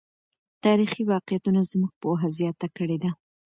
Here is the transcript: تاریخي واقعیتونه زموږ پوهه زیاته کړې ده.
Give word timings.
تاریخي 0.63 1.01
واقعیتونه 1.13 1.61
زموږ 1.71 1.91
پوهه 2.01 2.27
زیاته 2.37 2.67
کړې 2.77 2.97
ده. 3.03 3.11